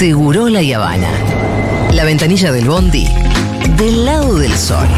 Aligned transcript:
Seguro 0.00 0.48
la 0.48 0.60
Habana. 0.60 1.10
La 1.92 2.04
ventanilla 2.04 2.50
del 2.52 2.64
Bondi 2.64 3.06
del 3.76 4.06
lado 4.06 4.38
del 4.38 4.50
sol. 4.50 4.88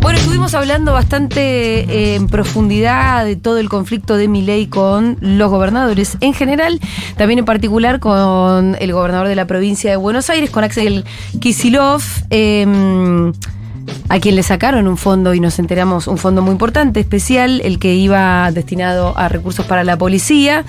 Bueno, 0.00 0.18
estuvimos 0.18 0.52
hablando 0.54 0.92
bastante 0.92 1.40
eh, 1.82 2.16
en 2.16 2.26
profundidad 2.26 3.24
de 3.24 3.36
todo 3.36 3.58
el 3.58 3.68
conflicto 3.68 4.16
de 4.16 4.26
Milei 4.26 4.66
con 4.66 5.16
los 5.20 5.48
gobernadores 5.48 6.16
en 6.20 6.34
general, 6.34 6.80
también 7.16 7.38
en 7.38 7.44
particular 7.44 8.00
con 8.00 8.76
el 8.80 8.92
gobernador 8.92 9.28
de 9.28 9.36
la 9.36 9.46
provincia 9.46 9.90
de 9.92 9.96
Buenos 9.96 10.28
Aires, 10.28 10.50
con 10.50 10.64
Axel 10.64 11.04
Kisilov. 11.38 12.02
eh, 12.30 13.30
a 14.08 14.20
quien 14.20 14.36
le 14.36 14.42
sacaron 14.42 14.86
un 14.86 14.96
fondo 14.96 15.34
y 15.34 15.40
nos 15.40 15.58
enteramos, 15.58 16.06
un 16.06 16.18
fondo 16.18 16.42
muy 16.42 16.52
importante, 16.52 17.00
especial, 17.00 17.60
el 17.64 17.78
que 17.78 17.94
iba 17.94 18.50
destinado 18.52 19.16
a 19.16 19.28
recursos 19.28 19.66
para 19.66 19.84
la 19.84 19.96
policía. 19.96 20.64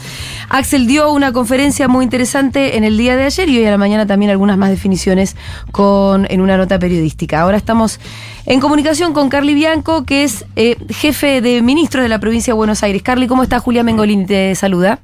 Axel 0.49 0.87
dio 0.87 1.11
una 1.11 1.31
conferencia 1.31 1.87
muy 1.87 2.03
interesante 2.03 2.77
en 2.77 2.83
el 2.83 2.97
día 2.97 3.15
de 3.15 3.25
ayer 3.25 3.49
y 3.49 3.57
hoy 3.57 3.65
a 3.65 3.71
la 3.71 3.77
mañana 3.77 4.05
también 4.05 4.31
algunas 4.31 4.57
más 4.57 4.69
definiciones 4.69 5.35
con, 5.71 6.25
en 6.29 6.41
una 6.41 6.57
nota 6.57 6.79
periodística. 6.79 7.41
Ahora 7.41 7.57
estamos 7.57 7.99
en 8.45 8.59
comunicación 8.59 9.13
con 9.13 9.29
Carly 9.29 9.53
Bianco, 9.53 10.05
que 10.05 10.23
es 10.23 10.45
eh, 10.55 10.77
jefe 10.89 11.41
de 11.41 11.61
ministros 11.61 12.03
de 12.03 12.09
la 12.09 12.19
provincia 12.19 12.53
de 12.53 12.57
Buenos 12.57 12.83
Aires. 12.83 13.01
Carly, 13.01 13.27
¿cómo 13.27 13.43
está? 13.43 13.59
Julia 13.59 13.83
Mengolini 13.83 14.25
te 14.25 14.55
saluda. 14.55 14.99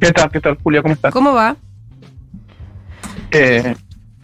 ¿Qué 0.00 0.12
tal? 0.12 0.30
¿Qué 0.30 0.40
tal, 0.40 0.58
Julia? 0.62 0.82
¿Cómo 0.82 0.94
estás? 0.94 1.12
¿Cómo 1.12 1.32
va? 1.32 1.56
Eh, 3.30 3.74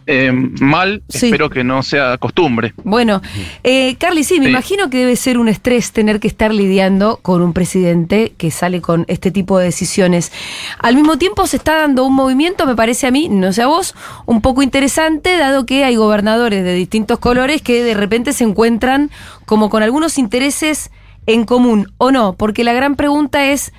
eh, 0.07 0.31
mal, 0.31 1.01
Sí. 1.09 1.27
espero 1.27 1.49
que 1.49 1.63
no 1.63 1.83
sea 1.83 2.17
costumbre. 2.17 2.73
Bueno, 2.83 3.21
eh, 3.63 3.95
Carly, 3.99 4.23
sí, 4.23 4.39
me 4.39 4.45
Sí. 4.45 4.51
imagino 4.51 4.89
que 4.89 4.97
debe 4.97 5.15
ser 5.15 5.37
un 5.37 5.47
estrés 5.47 5.91
tener 5.91 6.19
que 6.19 6.27
estar 6.27 6.53
lidiando 6.53 7.19
con 7.21 7.41
un 7.41 7.53
presidente 7.53 8.33
que 8.37 8.51
sale 8.51 8.81
con 8.81 9.05
este 9.07 9.31
tipo 9.31 9.57
de 9.57 9.65
decisiones. 9.65 10.31
Al 10.79 10.95
mismo 10.95 11.17
tiempo 11.17 11.47
se 11.47 11.57
está 11.57 11.75
dando 11.77 12.05
un 12.05 12.13
movimiento, 12.15 12.65
me 12.65 12.75
parece 12.75 13.07
a 13.07 13.11
mí, 13.11 13.29
no 13.29 13.53
sé 13.53 13.61
a 13.61 13.67
vos, 13.67 13.95
un 14.25 14.41
poco 14.41 14.61
interesante, 14.61 15.37
dado 15.37 15.65
que 15.65 15.83
hay 15.83 15.95
gobernadores 15.95 16.63
de 16.63 16.73
distintos 16.73 17.19
colores 17.19 17.61
que 17.61 17.83
de 17.83 17.93
repente 17.93 18.33
se 18.33 18.43
encuentran 18.43 19.09
como 19.45 19.69
con 19.69 19.83
algunos 19.83 20.17
intereses 20.17 20.91
en 21.25 21.45
común, 21.45 21.91
¿o 21.97 22.11
no? 22.11 22.33
Porque 22.33 22.63
la 22.63 22.73
gran 22.73 22.95
pregunta 22.95 23.45
es... 23.51 23.71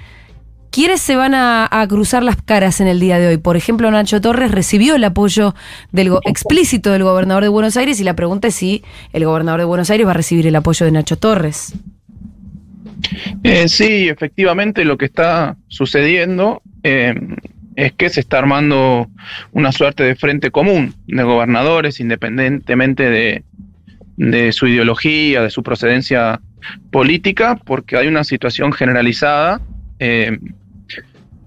¿Quiénes 0.75 1.00
se 1.00 1.14
van 1.14 1.34
a, 1.36 1.86
cruzar 1.89 2.25
las 2.25 2.34
caras 2.34 2.80
en 2.80 2.89
el 2.89 2.98
día 2.98 3.20
de 3.20 3.28
hoy? 3.28 3.36
Por 3.36 3.56
ejemplo, 3.56 3.89
Nacho 3.92 4.20
Torres 4.20 4.50
recibió 4.50 4.97
el 4.97 5.05
apoyo 5.05 5.55
explícito 6.25 6.91
del 6.91 7.05
gobernador 7.05 7.44
de 7.44 7.48
Buenos 7.48 7.77
Aires 7.77 8.00
y 8.00 8.05
la 8.05 8.16
pregunta 8.16 8.48
es 8.48 8.56
si 8.56 8.83
el 9.12 9.25
gobernador 9.25 9.61
de 9.61 9.66
Buenos 9.66 9.91
Aires 9.91 10.05
va 10.05 10.11
a 10.11 10.14
recibir 10.14 10.48
el 10.48 10.56
apoyo 10.56 10.84
de 10.84 10.91
Nacho 10.91 11.16
Torres. 11.16 11.75
Eh, 13.44 13.69
sí, 13.69 14.08
efectivamente 14.08 14.84
lo 14.84 14.98
que 14.98 15.05
está 15.05 15.56
sucediendo 15.69 16.61
eh, 16.83 17.14
es 17.77 17.92
que 17.92 18.09
se 18.09 18.19
está 18.19 18.38
armando 18.38 19.06
una 19.53 19.70
suerte 19.70 20.03
de 20.03 20.16
frente 20.16 20.50
común 20.50 20.92
de 21.06 21.22
gobernadores, 21.22 22.00
independientemente 22.00 23.11
de, 23.11 23.44
de 24.16 24.50
su 24.50 24.66
ideología, 24.66 25.41
de 25.41 25.50
su 25.50 25.62
procedencia 25.62 26.41
política, 26.91 27.61
porque 27.64 27.97
hay 27.97 28.09
una 28.09 28.25
situación 28.25 28.72
generalizada 28.72 29.61
eh, 30.00 30.36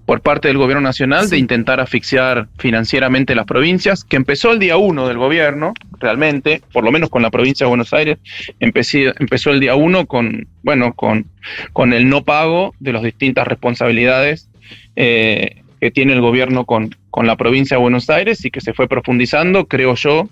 por 0.08 0.22
parte 0.22 0.48
del 0.48 0.56
gobierno 0.56 0.80
nacional 0.80 1.24
Sí. 1.26 1.32
de 1.32 1.36
intentar 1.38 1.80
asfixiar 1.80 2.48
financieramente 2.56 3.34
las 3.34 3.44
provincias, 3.44 4.04
que 4.04 4.16
empezó 4.16 4.50
el 4.52 4.58
día 4.58 4.78
uno 4.78 5.06
del 5.06 5.18
gobierno, 5.18 5.74
realmente, 6.00 6.62
por 6.72 6.82
lo 6.82 6.90
menos 6.90 7.10
con 7.10 7.20
la 7.20 7.30
provincia 7.30 7.66
de 7.66 7.68
Buenos 7.68 7.92
Aires, 7.92 8.16
empecé- 8.58 9.12
empezó 9.20 9.50
el 9.50 9.60
día 9.60 9.74
uno 9.74 10.06
con, 10.06 10.48
bueno, 10.62 10.94
con, 10.94 11.26
con 11.74 11.92
el 11.92 12.08
no 12.08 12.24
pago 12.24 12.74
de 12.80 12.94
las 12.94 13.02
distintas 13.02 13.46
responsabilidades 13.46 14.48
eh, 14.96 15.60
que 15.78 15.90
tiene 15.90 16.14
el 16.14 16.22
gobierno 16.22 16.64
con, 16.64 16.94
con 17.10 17.26
la 17.26 17.36
provincia 17.36 17.76
de 17.76 17.82
Buenos 17.82 18.08
Aires 18.08 18.42
y 18.46 18.50
que 18.50 18.62
se 18.62 18.72
fue 18.72 18.88
profundizando, 18.88 19.66
creo 19.66 19.94
yo, 19.94 20.30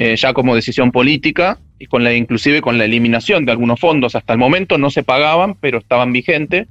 eh, 0.00 0.14
ya 0.14 0.32
como 0.32 0.54
decisión 0.54 0.92
política 0.92 1.58
y 1.80 1.86
con 1.86 2.04
la 2.04 2.12
inclusive 2.14 2.60
con 2.60 2.78
la 2.78 2.84
eliminación 2.84 3.44
de 3.44 3.50
algunos 3.50 3.80
fondos. 3.80 4.14
Hasta 4.14 4.32
el 4.32 4.38
momento 4.38 4.78
no 4.78 4.90
se 4.90 5.02
pagaban 5.02 5.56
pero 5.56 5.78
estaban 5.78 6.12
vigentes. 6.12 6.68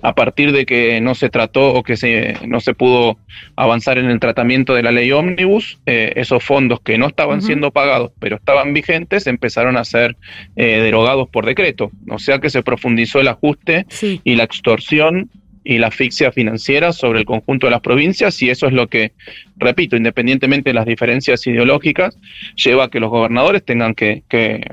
A 0.00 0.14
partir 0.14 0.52
de 0.52 0.64
que 0.64 0.98
no 1.02 1.14
se 1.14 1.28
trató 1.28 1.74
o 1.74 1.82
que 1.82 1.96
se, 1.98 2.34
no 2.46 2.60
se 2.60 2.72
pudo 2.72 3.18
avanzar 3.56 3.98
en 3.98 4.06
el 4.10 4.18
tratamiento 4.20 4.74
de 4.74 4.82
la 4.82 4.90
ley 4.90 5.12
ómnibus 5.12 5.78
eh, 5.84 6.14
esos 6.16 6.42
fondos 6.42 6.80
que 6.80 6.96
no 6.96 7.06
estaban 7.08 7.42
siendo 7.42 7.70
pagados 7.70 8.10
pero 8.18 8.36
estaban 8.36 8.72
vigentes 8.72 9.26
empezaron 9.26 9.76
a 9.76 9.84
ser 9.84 10.16
eh, 10.56 10.80
derogados 10.80 11.28
por 11.28 11.44
decreto. 11.44 11.90
O 12.08 12.18
sea 12.18 12.38
que 12.38 12.48
se 12.48 12.62
profundizó 12.62 13.20
el 13.20 13.28
ajuste 13.28 13.84
Sí. 13.90 14.20
y 14.24 14.34
la 14.36 14.44
extorsión 14.44 15.30
y 15.64 15.78
la 15.78 15.88
asfixia 15.88 16.32
financiera 16.32 16.92
sobre 16.92 17.20
el 17.20 17.24
conjunto 17.24 17.66
de 17.66 17.70
las 17.70 17.80
provincias 17.80 18.40
y 18.42 18.50
eso 18.50 18.66
es 18.66 18.72
lo 18.72 18.88
que, 18.88 19.12
repito, 19.56 19.96
independientemente 19.96 20.70
de 20.70 20.74
las 20.74 20.86
diferencias 20.86 21.46
ideológicas, 21.46 22.18
lleva 22.56 22.84
a 22.84 22.88
que 22.88 23.00
los 23.00 23.10
gobernadores 23.10 23.64
tengan 23.64 23.94
que, 23.94 24.22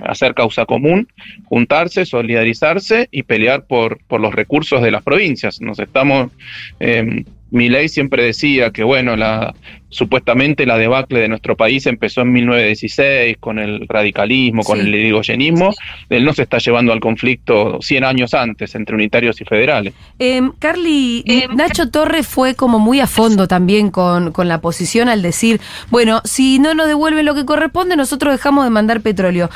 hacer 0.04 0.34
causa 0.34 0.66
común, 0.66 1.08
juntarse, 1.46 2.06
solidarizarse 2.06 3.08
y 3.12 3.24
pelear 3.24 3.66
por, 3.66 4.00
por 4.08 4.20
los 4.20 4.34
recursos 4.34 4.82
de 4.82 4.92
las 4.92 5.04
provincias. 5.04 5.62
Nos 5.62 5.80
estamos, 5.80 6.32
eh, 6.80 7.24
mi 7.52 7.70
ley 7.70 7.90
siempre 7.90 8.24
decía 8.24 8.72
que, 8.72 8.84
bueno, 8.84 9.16
la, 9.16 9.54
supuestamente 9.90 10.66
la 10.66 10.78
debacle 10.78 11.20
de 11.20 11.28
nuestro 11.28 11.58
país 11.58 11.86
empezó 11.88 12.22
en 12.22 12.32
1916 12.34 13.38
con 13.40 13.60
el 13.60 13.88
radicalismo, 13.88 14.64
con 14.64 14.80
Sí. 14.80 14.86
el 14.88 14.96
irigoyenismo, 14.96 15.74
él 16.10 16.24
no 16.24 16.34
se 16.34 16.44
está 16.44 16.58
llevando 16.60 16.94
al 16.94 17.00
conflicto 17.00 17.80
100 17.82 18.04
años 18.04 18.34
antes 18.34 18.76
entre 18.76 18.96
unitarios 18.96 19.42
y 19.42 19.46
federales. 19.46 19.94
Eh, 20.20 20.42
Carly, 20.60 21.24
Nacho 21.56 21.90
Torres 21.90 22.28
fue 22.28 22.56
como 22.56 22.80
muy 22.80 23.00
a 23.00 23.08
fondo 23.08 23.48
también 23.48 23.90
con, 23.90 24.32
con 24.32 24.48
la 24.48 24.62
posición 24.62 25.10
al 25.10 25.22
decir, 25.22 25.60
bueno, 25.90 26.22
si 26.24 26.60
no 26.60 26.74
nos 26.74 26.88
devuelven 26.88 27.26
lo 27.26 27.36
que 27.36 27.46
corresponde, 27.46 27.96
nosotros 27.96 28.34
dejamos 28.34 28.64
de 28.66 28.70
mandar 28.70 29.02
petróleo. 29.02 29.50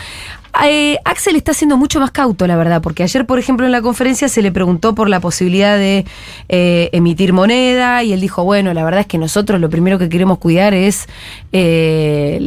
Eh, 0.64 0.98
Axel 1.04 1.36
está 1.36 1.52
siendo 1.56 1.78
mucho 1.78 2.00
más 2.00 2.12
cauto, 2.12 2.46
la 2.46 2.56
verdad, 2.56 2.80
porque 2.80 3.02
ayer, 3.02 3.26
por 3.26 3.40
ejemplo, 3.40 3.66
en 3.66 3.72
la 3.72 3.82
conferencia 3.82 4.28
se 4.30 4.44
le 4.44 4.52
preguntó 4.52 4.94
por 4.94 5.10
la 5.10 5.20
posibilidad 5.20 5.80
de 5.80 6.06
eh, 6.48 6.90
emitir 6.94 7.34
moneda 7.34 8.04
y 8.04 8.14
él 8.14 8.22
dijo, 8.22 8.44
bueno, 8.44 8.72
la 8.76 8.84
verdad 8.84 9.00
es 9.02 9.08
que 9.08 9.18
nosotros 9.18 9.60
lo 9.60 9.72
primero 9.72 9.98
que 9.98 10.10
queremos 10.10 10.22
cuidar 10.39 10.73
es 10.73 11.07
eh, 11.51 12.39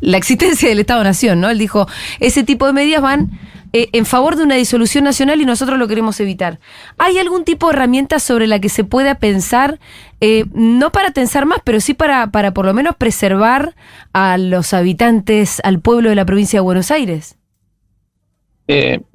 la 0.00 0.16
existencia 0.16 0.68
del 0.68 0.80
Estado-Nación, 0.80 1.40
¿no? 1.40 1.50
Él 1.50 1.58
dijo, 1.58 1.86
ese 2.20 2.42
tipo 2.44 2.66
de 2.66 2.72
medidas 2.72 3.02
van 3.02 3.30
eh, 3.72 3.88
en 3.92 4.04
favor 4.04 4.36
de 4.36 4.42
una 4.42 4.56
disolución 4.56 5.04
nacional 5.04 5.40
y 5.40 5.44
nosotros 5.44 5.78
lo 5.78 5.88
queremos 5.88 6.20
evitar. 6.20 6.58
¿Hay 6.98 7.18
algún 7.18 7.44
tipo 7.44 7.68
de 7.68 7.74
herramienta 7.74 8.18
sobre 8.18 8.46
la 8.46 8.58
que 8.60 8.68
se 8.68 8.84
pueda 8.84 9.16
pensar, 9.16 9.78
eh, 10.20 10.44
no 10.52 10.90
para 10.92 11.12
tensar 11.12 11.46
más, 11.46 11.60
pero 11.64 11.80
sí 11.80 11.94
para, 11.94 12.30
para 12.30 12.52
por 12.52 12.66
lo 12.66 12.74
menos 12.74 12.96
preservar 12.96 13.74
a 14.12 14.36
los 14.38 14.74
habitantes, 14.74 15.60
al 15.64 15.80
pueblo 15.80 16.10
de 16.10 16.16
la 16.16 16.24
provincia 16.24 16.58
de 16.58 16.64
Buenos 16.64 16.90
Aires? 16.90 17.36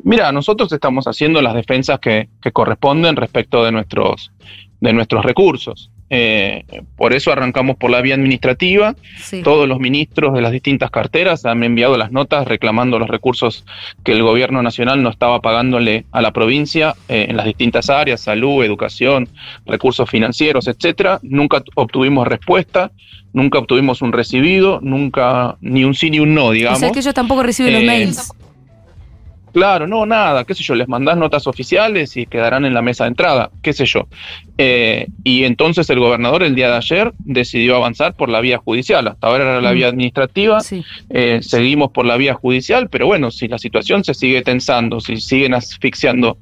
Mira, 0.04 0.32
nosotros 0.32 0.72
estamos 0.72 1.06
haciendo 1.06 1.42
las 1.42 1.56
defensas 1.56 2.00
que, 2.00 2.30
que 2.40 2.52
corresponden 2.52 3.16
respecto 3.16 3.66
de 3.66 3.72
nuestros, 3.72 4.32
de 4.80 4.94
nuestros 4.94 5.26
recursos. 5.26 5.90
Eh, 6.10 6.64
por 6.96 7.14
eso 7.14 7.32
arrancamos 7.32 7.76
por 7.76 7.92
la 7.92 8.02
vía 8.02 8.16
administrativa. 8.16 8.96
Sí. 9.22 9.42
Todos 9.44 9.68
los 9.68 9.80
ministros 9.80 10.34
de 10.34 10.42
las 10.42 10.52
distintas 10.52 10.90
carteras 10.90 11.46
han 11.46 11.64
enviado 11.64 11.98
las 11.98 12.12
notas 12.12 12.48
reclamando 12.48 12.98
los 12.98 13.10
recursos 13.10 13.66
que 14.04 14.14
el 14.14 14.24
gobierno 14.24 14.62
nacional 14.64 15.04
no 15.04 15.10
estaba 15.10 15.42
pagándole 15.42 16.06
a 16.12 16.22
la 16.22 16.32
provincia 16.32 16.96
eh, 17.10 17.26
en 17.30 17.36
las 17.38 17.46
distintas 17.46 17.90
áreas, 17.90 18.22
salud, 18.22 18.64
educación, 18.64 19.28
recursos 19.66 20.10
financieros, 20.10 20.68
etcétera. 20.68 21.20
Nunca 21.24 21.62
obtuvimos 21.76 22.26
respuesta, 22.28 22.92
nunca 23.34 23.60
obtuvimos 23.60 24.02
un 24.02 24.14
recibido, 24.14 24.80
nunca 24.82 25.58
ni 25.62 25.84
un 25.84 25.94
sí 25.94 26.10
ni 26.10 26.20
un 26.20 26.34
no, 26.34 26.46
O 26.48 26.52
digamos. 26.52 26.80
sea 26.80 26.92
que 26.92 27.00
ellos 27.00 27.14
tampoco 27.14 27.44
reciben 27.44 27.74
los 27.74 27.84
Eh, 27.84 27.86
mails. 27.86 28.34
Claro, 29.58 29.88
no, 29.88 30.06
nada, 30.06 30.44
qué 30.46 30.54
sé 30.54 30.62
yo, 30.64 30.76
les 30.76 30.88
mandás 30.88 31.18
notas 31.18 31.48
oficiales 31.48 32.16
y 32.16 32.28
quedarán 32.28 32.64
en 32.66 32.76
la 32.76 32.84
mesa 32.84 33.06
de 33.06 33.08
entrada, 33.08 33.50
qué 33.64 33.74
sé 33.74 33.88
yo. 33.88 34.08
Eh, 34.60 35.08
y 35.24 35.46
entonces 35.46 35.90
el 35.90 35.98
gobernador 36.00 36.44
el 36.44 36.54
día 36.54 36.70
de 36.70 36.76
ayer 36.78 37.12
decidió 37.18 37.76
avanzar 37.76 38.14
por 38.14 38.30
la 38.30 38.40
vía 38.40 38.60
judicial. 38.60 39.08
Hasta 39.08 39.26
ahora 39.26 39.46
era 39.46 39.62
la 39.62 39.72
Mm. 39.72 39.76
vía 39.76 39.88
administrativa, 39.88 40.60
Sí. 40.60 40.84
eh, 41.10 41.40
seguimos 41.42 41.90
por 41.90 42.06
la 42.06 42.18
vía 42.18 42.36
judicial, 42.36 42.88
pero 42.92 43.08
bueno, 43.08 43.32
si 43.32 43.48
la 43.48 43.58
situación 43.58 44.04
se 44.04 44.14
sigue 44.14 44.44
tensando, 44.44 45.00
si 45.00 45.18
siguen 45.18 45.56
asfixiando 45.56 46.38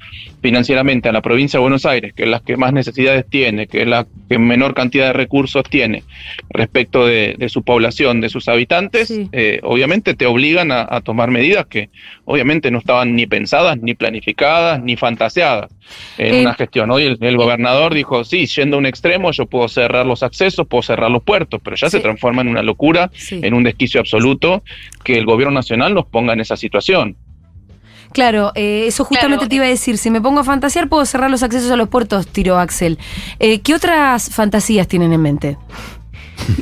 financieramente 0.46 1.10
a 1.10 1.12
la 1.12 1.24
provincia 1.24 1.58
de 1.58 1.62
Buenos 1.62 1.88
Aires, 1.88 2.14
que 2.14 2.22
es 2.22 2.30
la 2.30 2.40
que 2.40 2.56
más 2.56 2.72
necesidades 2.72 3.26
tiene, 3.28 3.66
que 3.66 3.82
es 3.82 3.88
la 3.88 4.06
que 4.30 4.38
menor 4.38 4.76
cantidad 4.76 5.08
de 5.08 5.14
recursos 5.14 5.64
tiene 5.68 6.04
respecto 6.50 7.04
de, 7.08 7.36
su 7.50 7.64
población, 7.64 8.22
de 8.22 8.30
sus 8.30 8.48
habitantes, 8.48 9.12
eh, 9.32 9.60
obviamente 9.64 10.14
te 10.14 10.28
obligan 10.28 10.72
a, 10.72 11.02
tomar 11.02 11.32
medidas 11.32 11.66
que 11.66 11.90
obviamente 12.26 12.70
no 12.70 12.78
estaban 12.78 13.16
ni 13.16 13.26
pensadas, 13.26 13.80
ni 13.82 13.96
planificadas, 13.96 14.84
ni 14.84 14.96
fantaseadas 14.96 15.72
en 16.20 16.42
una 16.42 16.54
gestión. 16.54 16.92
Hoy 16.92 17.18
el, 17.20 17.38
gobernador 17.38 17.96
dijo, 17.96 18.24
sí, 18.24 18.46
yendo 18.46 18.76
a 18.76 18.80
un 18.80 18.86
extremo 18.86 19.32
yo 19.32 19.48
puedo 19.48 19.68
cerrar 19.68 20.06
los 20.06 20.22
accesos, 20.22 20.68
puedo 20.68 20.84
cerrar 20.84 21.10
los 21.10 21.24
puertos, 21.24 21.60
pero 21.64 21.76
ya 21.76 21.90
se 21.90 22.02
transforma 22.02 22.44
en 22.44 22.50
una 22.50 22.62
locura, 22.62 23.10
en 23.32 23.52
un 23.56 23.64
desquicio 23.64 24.00
absoluto 24.00 24.62
que 25.04 25.18
el 25.18 25.26
gobierno 25.26 25.56
nacional 25.56 25.96
nos 25.96 26.06
ponga 26.06 26.34
en 26.34 26.42
esa 26.42 26.56
situación. 26.56 27.16
Claro, 28.16 28.54
eh, 28.56 28.86
eso 28.88 29.04
justamente 29.04 29.46
te 29.46 29.56
iba 29.56 29.66
a 29.66 29.68
decir. 29.68 29.98
Si 29.98 30.10
me 30.10 30.22
pongo 30.22 30.40
a 30.40 30.46
fantasear, 30.46 30.88
puedo 30.88 31.06
cerrar 31.06 31.30
los 31.30 31.44
accesos 31.44 31.70
a 31.70 31.76
los 31.76 31.90
puertos, 31.90 32.26
tiró 32.28 32.58
Axel. 32.58 32.98
Eh, 33.40 33.60
¿Qué 33.60 33.74
otras 33.74 34.34
fantasías 34.34 34.88
tienen 34.88 35.12
en 35.12 35.22
mente? 35.22 35.58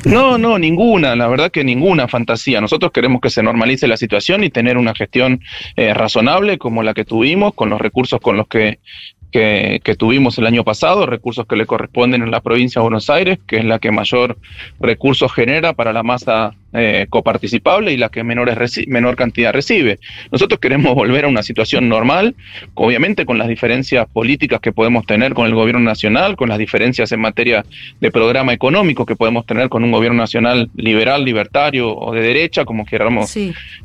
No, 0.04 0.40
no, 0.40 0.58
ninguna, 0.58 1.16
la 1.16 1.28
verdad 1.28 1.52
que 1.52 1.64
ninguna 1.64 2.08
fantasía. 2.08 2.60
Nosotros 2.60 2.92
queremos 2.92 3.22
que 3.22 3.30
se 3.30 3.44
normalice 3.44 3.88
la 3.88 3.98
situación 3.98 4.44
y 4.44 4.50
tener 4.50 4.80
una 4.80 4.96
gestión 4.96 5.42
eh, 5.76 5.94
razonable 5.94 6.58
como 6.58 6.82
la 6.82 6.96
que 6.96 7.06
tuvimos, 7.06 7.54
con 7.54 7.70
los 7.70 7.80
recursos 7.80 8.20
con 8.20 8.36
los 8.36 8.48
que 8.48 8.80
que, 9.34 9.96
tuvimos 9.98 10.38
el 10.38 10.46
año 10.46 10.64
pasado, 10.64 11.08
recursos 11.08 11.48
que 11.48 11.56
le 11.56 11.66
corresponden 11.66 12.22
en 12.22 12.30
la 12.30 12.40
provincia 12.40 12.80
de 12.80 12.84
Buenos 12.84 13.10
Aires, 13.10 13.40
que 13.48 13.58
es 13.58 13.66
la 13.66 13.80
que 13.80 13.92
mayor 13.92 14.38
recursos 14.80 15.34
genera 15.34 15.74
para 15.74 15.92
la 15.92 16.04
masa 16.04 16.54
eh, 16.72 17.08
coparticipable 17.10 17.92
y 17.92 17.98
la 17.98 18.10
que 18.10 18.24
menores 18.24 18.58
menor 18.88 19.16
cantidad 19.16 19.52
recibe. 19.52 20.00
Nosotros 20.32 20.60
queremos 20.60 20.94
volver 21.04 21.26
a 21.26 21.28
una 21.28 21.42
situación 21.42 21.90
normal, 21.90 22.36
obviamente 22.76 23.26
con 23.26 23.40
las 23.40 23.48
diferencias 23.48 24.08
políticas 24.08 24.60
que 24.60 24.72
podemos 24.72 25.06
tener 25.08 25.34
con 25.34 25.48
el 25.48 25.56
gobierno 25.56 25.82
nacional, 25.82 26.36
con 26.36 26.50
las 26.50 26.60
diferencias 26.60 27.12
en 27.12 27.20
materia 27.20 27.66
de 28.00 28.12
programa 28.12 28.54
económico 28.54 29.06
que 29.06 29.16
podemos 29.16 29.48
tener 29.48 29.68
con 29.70 29.84
un 29.84 29.92
gobierno 29.92 30.20
nacional 30.20 30.70
liberal, 30.76 31.26
libertario 31.26 31.96
o 31.96 32.14
de 32.14 32.22
derecha, 32.22 32.66
como 32.66 32.86
queramos 32.86 33.36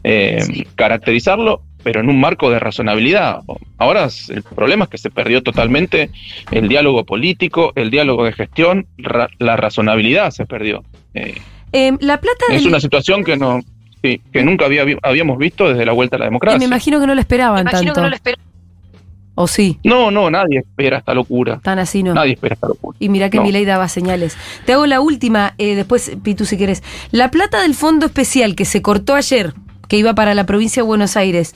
eh, 0.04 0.66
caracterizarlo, 0.74 1.62
pero 1.88 2.00
en 2.00 2.10
un 2.10 2.20
marco 2.20 2.50
de 2.50 2.58
razonabilidad. 2.58 3.38
Ahora 3.78 4.08
el 4.28 4.42
problema 4.42 4.84
es 4.84 4.90
que 4.90 4.98
se 4.98 5.08
perdió 5.08 5.42
totalmente 5.42 6.10
el 6.50 6.68
diálogo 6.68 7.06
político, 7.06 7.72
el 7.76 7.90
diálogo 7.90 8.26
de 8.26 8.34
gestión, 8.34 8.86
la 8.98 9.56
razonabilidad 9.56 10.30
se 10.30 10.44
perdió. 10.44 10.84
Eh, 11.14 11.40
em, 11.72 11.96
la 12.02 12.20
plata 12.20 12.44
es 12.50 12.66
una 12.66 12.78
situación 12.78 13.24
que 13.24 13.38
no 13.38 13.62
que 14.02 14.44
nunca 14.44 14.66
había, 14.66 14.84
habíamos 15.02 15.38
visto 15.38 15.66
desde 15.66 15.86
la 15.86 15.92
vuelta 15.92 16.16
a 16.16 16.18
la 16.18 16.26
democracia. 16.26 16.58
me 16.58 16.66
imagino 16.66 17.00
que 17.00 17.06
no 17.06 17.14
lo 17.14 17.20
esperaban 17.22 17.64
tanto. 17.64 18.02
¿O 19.34 19.46
sí? 19.46 19.78
No, 19.82 20.10
no, 20.10 20.30
nadie 20.30 20.58
espera 20.58 20.98
esta 20.98 21.14
locura. 21.14 21.58
Tan 21.62 21.78
así 21.78 22.02
no. 22.02 22.12
Nadie 22.12 22.34
espera 22.34 22.52
esta 22.52 22.68
locura. 22.68 22.98
Y 23.00 23.08
mira 23.08 23.30
que 23.30 23.40
mi 23.40 23.50
ley 23.50 23.64
daba 23.64 23.88
señales. 23.88 24.36
Te 24.66 24.74
hago 24.74 24.84
la 24.84 25.00
última, 25.00 25.54
eh, 25.56 25.74
después, 25.74 26.12
Pitu, 26.22 26.44
si 26.44 26.58
quieres. 26.58 26.82
La 27.12 27.30
plata 27.30 27.62
del 27.62 27.74
fondo 27.74 28.04
especial 28.04 28.54
que 28.54 28.66
se 28.66 28.82
cortó 28.82 29.14
ayer, 29.14 29.54
que 29.88 29.96
iba 29.96 30.14
para 30.14 30.34
la 30.34 30.46
provincia 30.46 30.82
de 30.82 30.86
Buenos 30.86 31.16
Aires, 31.16 31.54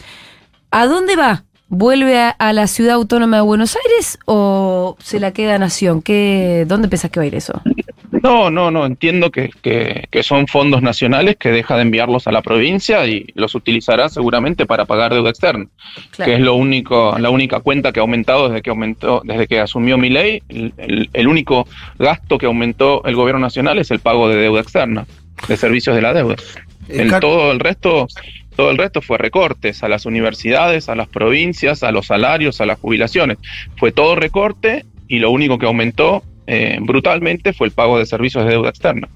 ¿a 0.70 0.86
dónde 0.86 1.16
va? 1.16 1.44
¿Vuelve 1.68 2.18
a, 2.18 2.52
la 2.52 2.66
ciudad 2.66 2.94
autónoma 2.96 3.36
de 3.36 3.42
Buenos 3.42 3.76
Aires 3.76 4.18
o 4.26 4.96
se 5.00 5.20
la 5.20 5.32
queda 5.32 5.58
Nación? 5.58 6.02
¿Qué, 6.02 6.66
¿Dónde 6.68 6.88
pensás 6.88 7.10
que 7.10 7.18
va 7.18 7.24
a 7.24 7.26
ir 7.26 7.34
eso? 7.34 7.62
No, 8.22 8.50
no, 8.50 8.70
no, 8.70 8.84
entiendo 8.84 9.30
que, 9.30 9.50
que, 9.62 10.22
son 10.22 10.46
fondos 10.46 10.82
nacionales 10.82 11.36
que 11.36 11.48
deja 11.48 11.76
de 11.76 11.82
enviarlos 11.82 12.26
a 12.26 12.32
la 12.32 12.42
provincia 12.42 13.06
y 13.06 13.26
los 13.34 13.54
utilizará 13.54 14.10
seguramente 14.10 14.66
para 14.66 14.84
pagar 14.84 15.14
deuda 15.14 15.30
externa, 15.30 15.66
que 16.22 16.34
es 16.34 16.40
lo 16.40 16.54
único, 16.54 17.18
la 17.18 17.30
única 17.30 17.60
cuenta 17.60 17.90
que 17.90 18.00
ha 18.00 18.02
aumentado 18.02 18.50
desde 18.50 18.60
que 18.60 18.70
aumentó, 18.70 19.22
desde 19.24 19.48
que 19.48 19.58
asumió 19.58 19.96
mi 19.96 20.10
ley, 20.10 20.42
el, 20.48 21.08
el 21.10 21.26
único 21.26 21.66
gasto 21.98 22.36
que 22.36 22.46
aumentó 22.46 23.02
el 23.06 23.16
gobierno 23.16 23.40
nacional 23.40 23.78
es 23.78 23.90
el 23.90 24.00
pago 24.00 24.28
de 24.28 24.36
deuda 24.36 24.60
externa, 24.60 25.06
de 25.48 25.56
servicios 25.56 25.96
de 25.96 26.02
la 26.02 26.12
deuda. 26.12 26.36
El, 26.92 27.10
todo 27.20 27.52
el 27.52 27.60
resto, 27.60 28.06
todo 28.56 28.70
el 28.70 28.78
resto 28.78 29.00
fue 29.00 29.18
recortes 29.18 29.82
a 29.82 29.88
las 29.88 30.06
universidades, 30.06 30.88
a 30.88 30.94
las 30.94 31.08
provincias, 31.08 31.82
a 31.82 31.90
los 31.90 32.06
salarios, 32.06 32.60
a 32.60 32.66
las 32.66 32.78
jubilaciones. 32.78 33.38
Fue 33.76 33.92
todo 33.92 34.14
recorte 34.14 34.84
y 35.08 35.18
lo 35.18 35.30
único 35.30 35.58
que 35.58 35.66
aumentó 35.66 36.22
eh, 36.46 36.78
brutalmente 36.80 37.52
fue 37.52 37.66
el 37.66 37.72
pago 37.72 37.98
de 37.98 38.06
servicios 38.06 38.44
de 38.44 38.50
deuda 38.50 38.70
externa. 38.70 39.08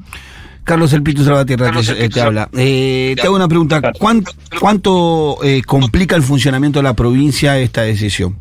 Carlos 0.65 0.93
El 0.93 1.03
Pitu 1.03 1.23
Salvatierra 1.23 1.71
te, 1.71 2.09
te 2.09 2.21
habla. 2.21 2.49
Eh, 2.57 3.15
te 3.15 3.23
hago 3.23 3.37
una 3.37 3.47
pregunta. 3.47 3.93
¿Cuánto, 3.99 4.33
cuánto 4.59 5.39
eh, 5.45 5.63
complica 5.65 6.17
el 6.17 6.23
funcionamiento 6.23 6.81
de 6.81 6.83
la 6.83 6.95
provincia 6.95 7.57
esta 7.59 7.83
decisión? 7.83 8.37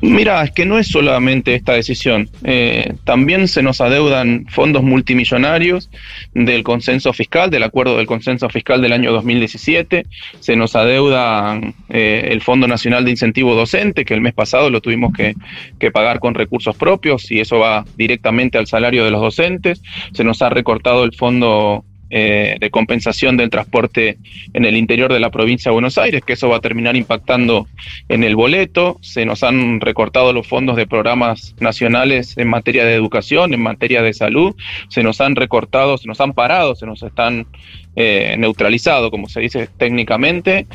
Mira, 0.00 0.44
es 0.44 0.52
que 0.52 0.64
no 0.64 0.78
es 0.78 0.88
solamente 0.88 1.54
esta 1.54 1.72
decisión. 1.72 2.28
Eh, 2.44 2.94
también 3.04 3.48
se 3.48 3.62
nos 3.62 3.80
adeudan 3.80 4.46
fondos 4.48 4.84
multimillonarios 4.84 5.90
del 6.34 6.62
consenso 6.62 7.12
fiscal, 7.12 7.50
del 7.50 7.64
acuerdo 7.64 7.96
del 7.96 8.06
consenso 8.06 8.48
fiscal 8.48 8.80
del 8.80 8.92
año 8.92 9.12
2017. 9.12 10.06
Se 10.38 10.56
nos 10.56 10.76
adeuda 10.76 11.60
eh, 11.88 12.28
el 12.30 12.40
Fondo 12.42 12.68
Nacional 12.68 13.04
de 13.04 13.10
Incentivo 13.10 13.54
Docente, 13.54 14.04
que 14.04 14.14
el 14.14 14.20
mes 14.20 14.34
pasado 14.34 14.70
lo 14.70 14.80
tuvimos 14.80 15.12
que, 15.12 15.34
que 15.80 15.90
pagar 15.90 16.20
con 16.20 16.34
recursos 16.34 16.76
propios 16.76 17.30
y 17.30 17.40
eso 17.40 17.58
va 17.58 17.84
directamente 17.96 18.56
al 18.56 18.68
salario 18.68 19.04
de 19.04 19.10
los 19.10 19.20
docentes. 19.20 19.82
Se 20.12 20.22
nos 20.22 20.42
ha 20.42 20.48
recortado 20.48 21.02
el 21.04 21.14
Fondo 21.14 21.84
eh, 22.10 22.56
de 22.58 22.70
compensación 22.70 23.36
del 23.36 23.50
transporte 23.50 24.18
en 24.54 24.64
el 24.64 24.76
interior 24.76 25.12
de 25.12 25.20
la 25.20 25.30
provincia 25.30 25.70
de 25.70 25.74
Buenos 25.74 25.98
Aires, 25.98 26.22
que 26.24 26.32
eso 26.32 26.48
va 26.48 26.56
a 26.56 26.60
terminar 26.60 26.96
impactando 26.96 27.66
en 28.08 28.24
el 28.24 28.34
boleto. 28.34 28.98
Se 29.02 29.24
nos 29.24 29.42
han 29.42 29.80
recortado 29.80 30.32
los 30.32 30.46
fondos 30.46 30.76
de 30.76 30.86
programas 30.86 31.54
nacionales 31.60 32.36
en 32.38 32.48
materia 32.48 32.84
de 32.84 32.94
educación, 32.94 33.52
en 33.52 33.62
materia 33.62 34.02
de 34.02 34.14
salud. 34.14 34.54
Se 34.88 35.02
nos 35.02 35.20
han 35.20 35.36
recortado, 35.36 35.98
se 35.98 36.08
nos 36.08 36.20
han 36.20 36.32
parado, 36.32 36.74
se 36.74 36.86
nos 36.86 37.02
están 37.02 37.46
eh, 38.00 38.36
neutralizado, 38.38 39.10
como 39.10 39.28
se 39.28 39.40
dice 39.40 39.68
técnicamente, 39.76 40.68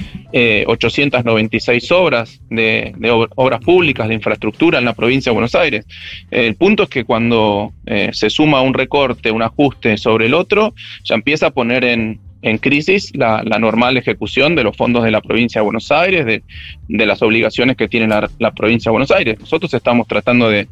896 0.68 1.84
eh, 1.90 1.94
obras 1.94 2.42
de, 2.50 2.94
obras 3.38 3.62
públicas 3.62 4.10
de 4.10 4.16
infraestructura 4.16 4.78
en 4.78 4.84
la 4.84 4.94
provincia 4.94 5.30
de 5.30 5.34
Buenos 5.36 5.56
Aires. 5.56 5.86
El 6.30 6.56
punto 6.56 6.84
es 6.84 6.90
que 6.90 7.06
cuando 7.06 7.72
eh, 7.86 8.10
se 8.12 8.30
suma 8.30 8.62
un 8.62 8.74
recorte, 8.74 9.32
un 9.32 9.42
ajuste 9.42 9.98
sobre 9.98 10.26
el 10.26 10.34
otro, 10.34 10.74
ya 11.06 11.16
empieza 11.16 11.48
a 11.48 11.52
poner 11.52 11.86
en, 11.86 12.20
en 12.44 12.58
crisis 12.58 13.12
la, 13.16 13.42
normal 13.60 13.98
ejecución 13.98 14.56
de 14.56 14.64
los 14.64 14.76
fondos 14.76 15.04
de 15.04 15.12
la 15.12 15.22
provincia 15.22 15.62
de 15.62 15.66
Buenos 15.66 15.92
Aires, 15.92 16.26
de, 16.26 17.06
las 17.06 17.22
obligaciones 17.22 17.78
que 17.78 17.88
tiene 17.88 18.08
la, 18.08 18.52
provincia 18.52 18.90
de 18.90 18.92
Buenos 18.92 19.12
Aires. 19.12 19.40
Nosotros 19.40 19.74
estamos 19.74 20.08
tratando 20.08 20.50
de, 20.50 20.68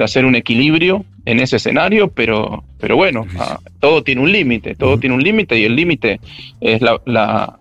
hacer 0.00 0.24
un 0.24 0.36
equilibrio 0.36 1.04
en 1.24 1.40
ese 1.40 1.56
escenario, 1.56 2.08
pero, 2.08 2.64
pero 2.78 2.96
bueno, 2.96 3.26
ah, 3.38 3.58
todo 3.80 4.04
tiene 4.04 4.20
un 4.20 4.30
límite, 4.30 4.76
todo 4.76 4.98
tiene 4.98 5.16
un 5.16 5.22
límite 5.22 5.58
y 5.58 5.64
el 5.64 5.74
límite 5.74 6.20
es 6.60 6.80
la, 6.80 7.00
la 7.04 7.58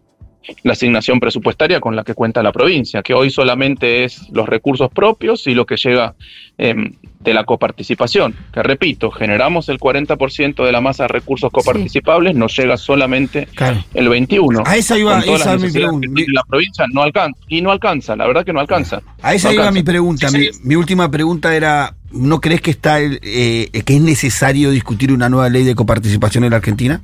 asignación 0.72 1.20
presupuestaria 1.20 1.80
con 1.80 1.96
la 1.96 2.04
que 2.04 2.14
cuenta 2.14 2.44
la 2.44 2.52
provincia, 2.52 3.02
que 3.02 3.14
hoy 3.14 3.30
solamente 3.30 4.04
es 4.04 4.30
los 4.32 4.48
recursos 4.48 4.92
propios 4.92 5.48
y 5.48 5.54
lo 5.54 5.66
que 5.66 5.78
llega 5.78 6.16
em, 6.58 6.94
de 7.20 7.34
la 7.34 7.44
coparticipación, 7.44 8.36
que 8.54 8.64
repito, 8.64 9.12
generamos 9.12 9.68
el 9.70 9.80
40% 9.80 10.64
de 10.64 10.72
la 10.72 10.80
masa 10.80 11.04
de 11.04 11.08
recursos 11.10 11.52
coparticipables, 11.52 12.36
nos 12.36 12.56
llega 12.56 12.78
solamente 12.78 13.48
el 13.94 14.10
21%. 14.10 14.64
A 14.66 14.78
esa 14.78 14.98
iba, 14.98 15.20
esa 15.20 15.58
mi 15.58 15.72
pregunta. 15.72 16.08
La 16.28 16.44
provincia 16.44 16.86
no 16.94 17.02
alcanza, 17.02 17.40
y 17.48 17.62
no 17.62 17.72
alcanza, 17.72 18.16
la 18.16 18.28
verdad 18.28 18.46
que 18.46 18.54
no 18.54 18.60
alcanza. 18.60 19.02
A 19.22 19.34
esa 19.34 19.52
iba 19.54 19.72
mi 19.72 19.84
pregunta, 19.84 20.30
mi, 20.64 20.76
última 20.76 21.10
pregunta 21.10 21.56
era, 21.56 21.96
¿no 22.12 22.40
crees 22.40 22.62
que, 22.62 22.72
está 22.72 23.02
eh, 23.02 23.70
que 23.86 23.96
es 23.96 24.02
necesario 24.02 24.70
discutir 24.70 25.12
una 25.12 25.28
nueva 25.28 25.50
ley 25.50 25.64
de 25.64 25.74
coparticipación 25.74 26.44
en 26.44 26.52
la 26.52 26.58
Argentina? 26.58 27.02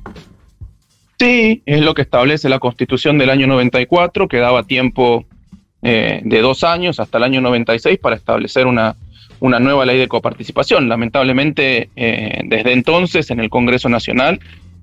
Sí, 1.22 1.62
es 1.66 1.80
lo 1.82 1.94
que 1.94 2.02
establece 2.02 2.48
la 2.48 2.58
Constitución 2.58 3.16
del 3.16 3.30
año 3.30 3.46
94, 3.46 4.26
que 4.26 4.38
daba 4.38 4.64
tiempo 4.64 5.24
eh, 5.80 6.20
de 6.24 6.40
dos 6.40 6.64
años 6.64 6.98
hasta 6.98 7.18
el 7.18 7.22
año 7.22 7.40
96 7.40 8.00
para 8.00 8.16
establecer 8.16 8.66
una, 8.66 8.96
una 9.38 9.60
nueva 9.60 9.86
ley 9.86 10.00
de 10.00 10.08
coparticipación. 10.08 10.88
Lamentablemente, 10.88 11.90
eh, 11.94 12.40
desde 12.46 12.72
entonces 12.72 13.30
en 13.30 13.38
el 13.38 13.50
Congreso 13.50 13.88
Nacional 13.88 14.40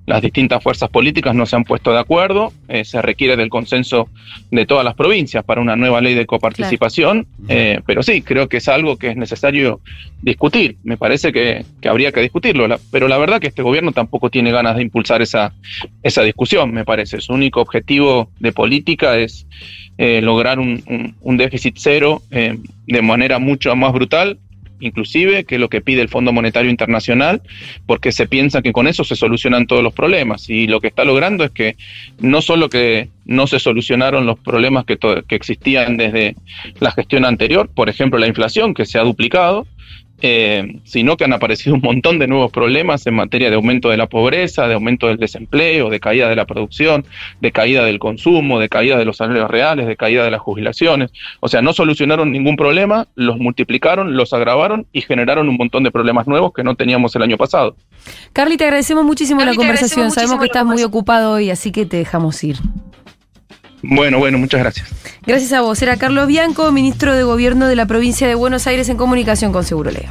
las 0.09 0.23
distintas 0.23 0.63
fuerzas 0.63 0.89
políticas 0.89 1.35
no 1.35 1.45
se 1.45 1.55
han 1.55 1.63
puesto 1.63 1.91
de 1.91 1.99
acuerdo, 1.99 2.51
eh, 2.67 2.83
se 2.83 2.99
requiere 2.99 3.37
del 3.37 3.49
consenso 3.49 4.09
de 4.49 4.65
todas 4.65 4.83
las 4.83 4.95
provincias 4.95 5.43
para 5.43 5.61
una 5.61 5.75
nueva 5.75 6.01
ley 6.01 6.15
de 6.15 6.25
coparticipación, 6.25 7.27
eh, 7.47 7.79
pero 7.85 8.01
sí, 8.01 8.23
creo 8.23 8.49
que 8.49 8.57
es 8.57 8.67
algo 8.67 8.97
que 8.97 9.09
es 9.09 9.17
necesario 9.17 9.81
discutir, 10.23 10.77
me 10.83 10.97
parece 10.97 11.31
que, 11.31 11.63
habría 11.87 12.11
que 12.11 12.21
discutirlo, 12.21 12.67
pero 12.89 13.07
la 13.07 13.19
verdad 13.19 13.39
que 13.39 13.49
este 13.49 13.61
gobierno 13.61 13.91
tampoco 13.91 14.31
tiene 14.31 14.51
ganas 14.51 14.77
de 14.77 14.81
impulsar 14.81 15.21
esa, 15.21 15.53
esa 16.01 16.23
discusión, 16.23 16.73
me 16.73 16.85
parece, 16.85 17.21
su 17.21 17.33
único 17.33 17.61
objetivo 17.61 18.31
de 18.39 18.51
política 18.51 19.15
es 19.15 19.45
eh, 19.99 20.21
lograr 20.23 20.57
un, 20.57 21.13
un, 21.21 21.37
déficit 21.37 21.75
cero 21.77 22.23
de 22.31 23.01
manera 23.03 23.37
mucho 23.37 23.75
más 23.75 23.93
brutal 23.93 24.39
inclusive, 24.79 25.43
que 25.43 25.55
es 25.55 25.61
lo 25.61 25.69
que 25.69 25.81
pide 25.81 26.01
el 26.01 26.09
Fondo 26.09 26.31
Monetario 26.31 26.69
Internacional, 26.69 27.41
porque 27.85 28.11
se 28.11 28.27
piensa 28.27 28.61
que 28.61 28.73
con 28.73 28.87
eso 28.87 29.03
se 29.03 29.15
solucionan 29.15 29.67
todos 29.67 29.83
los 29.83 29.93
problemas. 29.93 30.49
Y 30.49 30.67
lo 30.67 30.79
que 30.81 30.87
está 30.87 31.05
logrando 31.05 31.43
es 31.43 31.51
que 31.51 31.75
no 32.19 32.41
solo 32.41 32.69
que 32.69 33.09
no 33.25 33.47
se 33.47 33.59
solucionaron 33.59 34.25
los 34.25 34.39
problemas 34.39 34.85
que, 34.85 34.97
que 34.97 35.35
existían 35.35 35.97
desde 35.97 36.35
la 36.79 36.91
gestión 36.91 37.25
anterior, 37.25 37.69
por 37.73 37.89
ejemplo 37.89 38.19
la 38.19 38.27
inflación 38.27 38.73
que 38.73 38.85
se 38.85 38.97
ha 38.97 39.03
duplicado, 39.03 39.67
eh, 40.21 40.79
sino 40.83 41.17
que 41.17 41.23
han 41.23 41.33
aparecido 41.33 41.75
un 41.75 41.81
montón 41.81 42.19
de 42.19 42.27
nuevos 42.27 42.51
problemas 42.51 43.05
en 43.07 43.15
materia 43.15 43.49
de 43.49 43.55
aumento 43.55 43.89
de 43.89 43.97
la 43.97 44.07
pobreza, 44.07 44.67
de 44.67 44.73
aumento 44.73 45.07
del 45.07 45.17
desempleo, 45.17 45.89
de 45.89 45.99
caída 45.99 46.29
de 46.29 46.35
la 46.35 46.45
producción, 46.45 47.05
de 47.41 47.51
caída 47.51 47.83
del 47.83 47.99
consumo, 47.99 48.59
de 48.59 48.69
caída 48.69 48.97
de 48.97 49.05
los 49.05 49.17
salarios 49.17 49.49
reales, 49.49 49.87
de 49.87 49.95
caída 49.95 50.23
de 50.23 50.31
las 50.31 50.41
jubilaciones. 50.41 51.11
O 51.39 51.47
sea, 51.47 51.61
no 51.61 51.73
solucionaron 51.73 52.31
ningún 52.31 52.55
problema, 52.55 53.07
los 53.15 53.37
multiplicaron, 53.37 54.15
los 54.15 54.33
agravaron 54.33 54.87
y 54.91 55.01
generaron 55.01 55.49
un 55.49 55.57
montón 55.57 55.83
de 55.83 55.91
problemas 55.91 56.27
nuevos 56.27 56.53
que 56.53 56.63
no 56.63 56.75
teníamos 56.75 57.15
el 57.15 57.23
año 57.23 57.37
pasado. 57.37 57.75
Carly, 58.33 58.57
te 58.57 58.65
agradecemos 58.65 59.03
muchísimo 59.03 59.43
la 59.43 59.55
conversación. 59.55 60.11
Sabemos 60.11 60.39
que 60.39 60.45
estás 60.45 60.65
muy 60.65 60.83
ocupado 60.83 61.33
hoy, 61.33 61.49
así 61.49 61.71
que 61.71 61.85
te 61.85 61.97
dejamos 61.97 62.43
ir. 62.43 62.57
Bueno, 63.81 64.19
bueno, 64.19 64.37
muchas 64.37 64.59
gracias. 64.59 64.89
Gracias 65.25 65.53
a 65.53 65.61
vos. 65.61 65.81
Era 65.81 65.97
Carlos 65.97 66.27
Bianco, 66.27 66.71
ministro 66.71 67.13
de 67.13 67.23
Gobierno 67.23 67.67
de 67.67 67.75
la 67.75 67.85
provincia 67.85 68.27
de 68.27 68.35
Buenos 68.35 68.67
Aires 68.67 68.89
en 68.89 68.97
comunicación 68.97 69.51
con 69.51 69.63
Seguro 69.63 69.91
Leo. 69.91 70.07